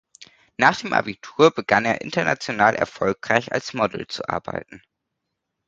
[0.57, 4.81] Nach dem Abitur begann er international erfolgreich als Model zu arbeiten.